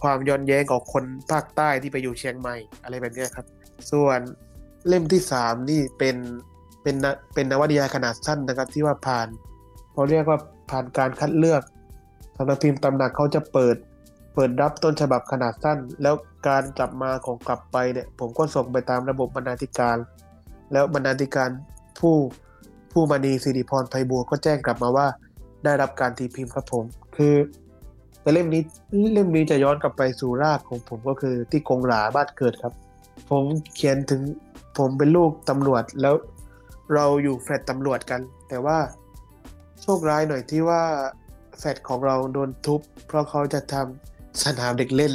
[0.03, 3.47] ความย้อนแย้งของคนภาคใต้ที่ไปอยู่เชียงใหม่อะไรแบบนี้ครับ
[3.91, 4.21] ส่วน
[4.89, 6.17] เล่มที่สามนี่เป็น
[6.85, 6.97] เป็น
[7.35, 9.29] เป็นนวนิยายขนาดสั้นนะครับ ที่ว่าผ่าน
[9.93, 10.39] เขาเรียกว่า
[10.71, 11.63] ผ่านการคัดเลือก
[12.37, 13.77] สำนักพิมพ์ตำหนักเขาจะเปิด
[14.35, 16.15] เปิดรับต้นฉบับขนาดสั้น แล้ว
[16.49, 19.97] การกลับมาของกลับไปเนี่ยผมก็ส่งไปตามระบบบรรณาธิการ
[20.73, 21.51] แล้วบรรณาธิการ
[22.01, 22.15] ผู้
[22.93, 25.07] ผู้มณีสิริพรไพบัวก็แจ้งกลับมาว่า
[25.65, 26.85] ได้รับการตีพิมพ์ครับผม
[27.17, 27.35] คือ
[28.21, 28.63] แต่เล่มนี้
[29.13, 32.73] เล่มนี้จะย้อนกลับไปสู่รากของผมก็คือที่กงหลาบ้านเกิดครับ
[33.31, 33.45] ผม
[33.75, 34.21] เขียนถึง
[34.79, 36.15] ผมเป็นลูกตำรวจแล้ว
[36.95, 38.79] เราอยู่แฟลตตำรวจกัน แต่ว่า
[39.83, 40.83] โชคร้ายหน่อยที่ว่า
[41.59, 45.13] แฟลตของเราโดนทุบ เพราะเขาจะทำสนามเด็กเล่น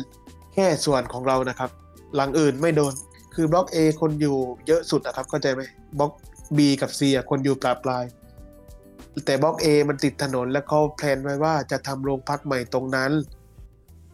[0.53, 1.69] แค่ส่วนของเรานะครับ
[2.15, 2.93] หลังอื่นไม่โดน
[3.36, 5.62] คือบล็อก A คนอยู่เยอะสุดนะครับเข้าใจไหม
[5.99, 6.12] บล็อก
[6.58, 8.05] B กับ C อะคนอยู่ปลาปลาย
[9.25, 13.12] แต่บล็อก A มันติดถนนแล้วเขาแพลนไว้ว่าจะทำโรงพักใหม่ตรงนั้น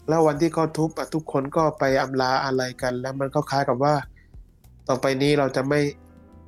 [0.08, 3.96] แล้ววันที่เขาทุบทุกคนก็ไปอำลาอะไรกัน แล้วมันก็คล้ายกับว่า
[4.88, 5.80] ต่อไปนี้เราจะไม่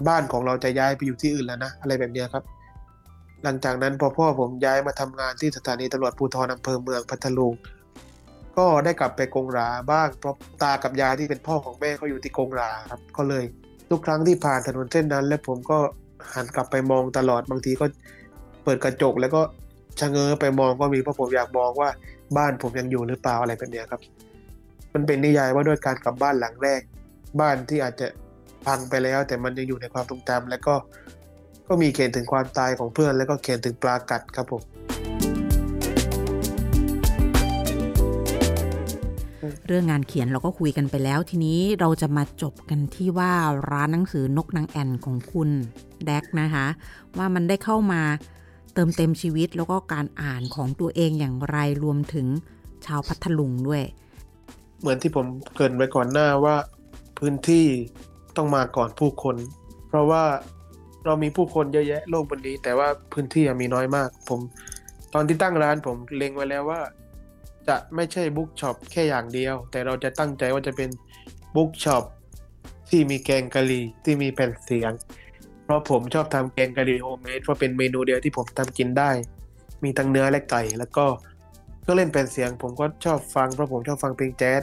[0.07, 2.43] บ้านของเราจะย้ายไปอยู่ที่อื่นแล้วนะอะไรแบบนี้ครับ
[3.43, 7.53] หลังจากนั้นพอพ่อผมย้ายมาทำงานที่สถานีตำรวจภูธรอำเภอเมืองพัทลุง
[8.57, 13.43] ก็ได้กลับไปกงราบ้างเพราะตากับยายที่เป็นพ่อของแม่เขาอยู่ที่กงราครับ ก็เลย
[13.89, 15.77] ทุกครั้งที่ผ่านถนนเส้นนั้น และผมก็
[16.33, 17.85] หันกลับไปมองตลอดบางทีก็
[18.63, 19.41] เปิดกระจกแล้วก็
[19.99, 21.89] ชะเง้อไปมองก็มีเพราะผมอยากมองว่า
[22.37, 24.01] บ้านผมยังอยู่หรือเปล่าอะไรแบบนี้ครับ
[24.93, 26.81] มันเป็นนิยายว่าด้วยการกลับบ้านหลังแรก
[27.39, 28.07] บ้านที่อาจจะ
[28.65, 30.75] พังไปแล้วแต่มันยังอยู่ในความทรงจำแล้วก็
[31.67, 34.63] ก็มีเขียนถึงความตายของเพื่อน แล้วก็เขียนถึงปลากัดครับผม
[39.67, 43.33] เรื่องงานเขียนเราก็คุยกันไปแล้ว ทีนี้เราจะมาจบกันที่ว่า
[43.71, 45.49] ร้านหนังสือนกนางแอ่นของคุณ
[46.05, 46.65] แดกนะคะ
[47.17, 48.01] ว่ามันได้เข้ามา
[48.73, 52.27] เติมเต็มชีวิตแล้วก็การอ่านของตัวเองอย่างไรรวมถึง
[52.85, 53.83] ชาวพัทลุงด้วย
[54.81, 56.55] เหมือนที่ผมเกรินไว้ก่อนหน้าว่า
[57.17, 57.65] พื้นที่
[58.37, 59.35] ต้องมาก่อนผู้คน
[59.87, 60.23] เพราะว่า
[61.05, 64.39] เรามีผู้คนเยอะแยะโลกบนนี้ แต่ว่าพื้นที่มีน้อยมาก ผม
[65.13, 66.81] ตอนที่ตั้งร้านผมเล็งไว้แล้วว่า
[67.67, 70.89] จะไม่ใช่ bookshop แค่อย่างเดียว แต่เราจะตั้งใจว่าจะเป็น
[71.55, 72.03] bookshop
[72.89, 74.91] ที่มีแกงกะหรี่ที่มีแผ่นเสียง
[75.63, 79.11] เพราะผมชอบทำแกงกะหรี่ homemade เพราะเป็นเมนูเดียวที่ผมทำกินได้
[79.83, 81.05] มีทั้งเนื้อและไก่แล้วก็
[81.81, 84.61] เครื่องเล่นแผ่นเสียง ผมก็ชอบฟังเพราะผมชอบฟังเพลงแจ๊ส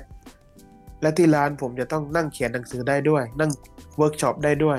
[1.05, 3.51] และที่ร้านผมจะต้องนั่งเขียนหนังสือได้ด้วย นั่ง
[3.97, 4.79] เวิร์กช็อปได้ด้วย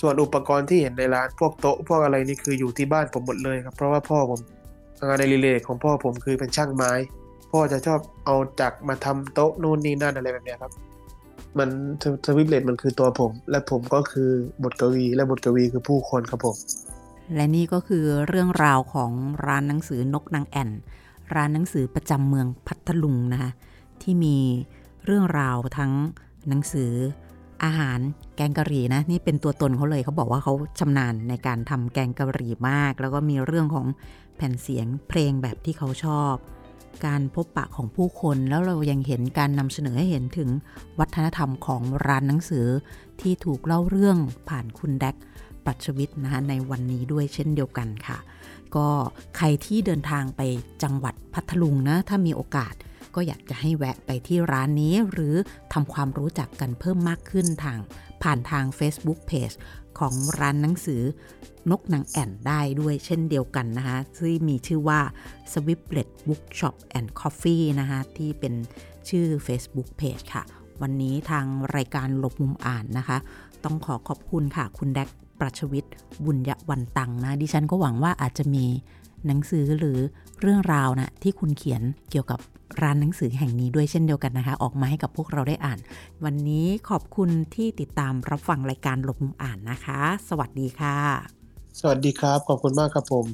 [0.00, 4.40] ส่วนอุปกรณ์ที่เห็นในร้านพวกโต๊ะพวกอะไรนี่คืออยู่ที่บ้านผมหมดเลยครับ เพราะว่าพ่อผม
[5.06, 6.92] งานในรีเลย์ของพ่อผมคือเป็นช่างไม้
[7.50, 10.72] พ่อจะชอบเอาจักรมาทำโต๊ะนู่นนี่นั่นอะไรแบบนี้ครับ
[11.58, 11.68] มัน
[12.26, 14.30] สวิตเลตมันคือตัวผม และผมก็คือ
[14.62, 16.56] บทกวี และบทกวีคือผู้คนครับผม
[17.34, 19.10] และนี่ก็คือเรื่องราวของ
[19.46, 20.70] ร้านหนังสือนกนางแอ่น
[21.34, 23.50] ร้านหนังสือประจำเมืองพัทลุงนะคะ
[24.02, 24.36] ที่มี
[25.04, 25.92] เรื่องราวทั้ง
[26.48, 26.92] หนังสือ
[27.64, 27.98] อาหาร
[28.36, 33.86] แกงกะหรี่นะนี่เป็นตัวตนเขาเลยเขาบอกว่าเขาชำนาญในการทำแกงกะหรี่มาก แล้วก็มีเรื่องของ
[34.36, 36.34] แผ่นเสียงเพลงแบบที่เขาชอบ
[37.06, 40.50] การพบปะของผู้คนแล้วเรายังเห็นการนำเสนอให้เห็นถึง
[40.98, 42.66] วัฒนธรรมของร้านหนังสือ
[43.20, 45.16] ที่ถูกเล่าเรื่องผ่านคุณแดก
[45.64, 48.18] ปัชวิทนะคะในวันนี้ด้วยเช่นเดียวกันค่ะ
[48.76, 48.88] ก็
[49.36, 50.40] ใครที่เดินทางไป
[50.82, 52.74] จังหวัดพัทลุงนะถ้ามีโอกาส
[53.14, 55.34] ก็อยากจะให้แวะไปที่ร้านนี้ หรือ
[55.72, 57.78] ทำความรู้จักกันเพิ่มมากขึ้นทาง
[58.22, 59.56] ผ่านทาง Facebook Page
[59.98, 61.02] ของร้านหนังสือ
[61.70, 65.00] นกนางแอ่นได้ด้วยเช่นเดียวกันนะคะที่มีชื่อว่า
[65.52, 68.54] s w i p l e t Bookshop and Coffee นะคะที่เป็น
[69.08, 70.44] ชื่อ Facebook Page ค่ะ
[70.82, 71.46] วันนี้ทาง
[71.76, 73.18] รายการหลบมุมอ่านนะคะ
[73.64, 75.08] ต้องขอขอบคุณค่ะ คุณแดก
[75.40, 75.92] ประชวิทย์
[76.24, 78.64] บุญยวันตังนะดิฉันก็หวังว่าอาจจะมี
[79.26, 79.98] หนังสือหรือ
[80.40, 82.40] เรื่องราวนะที่คุณเขียนเกี่ยวกับ
[82.82, 85.78] ร้านหนังสือแห่งนี้ด้วยเช่นเดียวกันนะคะ ออกมาให้กับพวกเราได้อ่าน
[86.24, 90.96] วันนี้ขอบคุณที่ติดตามรับฟังรายการหลบมุมอ่านนะคะ สวัสดีค่ะ
[91.80, 93.26] สวัสดีครับ ขอบคุณมากครับผม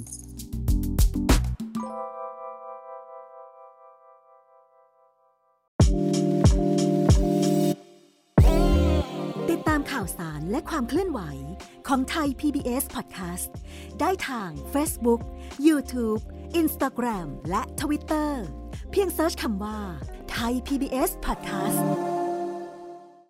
[9.51, 11.21] ติดตามข่าวสารและความเคลื่อนไหว
[11.89, 13.51] ของไทย PBS Podcast
[14.01, 15.21] ได้ทาง Facebook,
[15.67, 16.21] YouTube,
[16.61, 18.31] Instagram และ Twitter
[18.91, 19.79] เพียงเซิร์ชคำว่า
[20.31, 22.18] ไทย PBS Podcast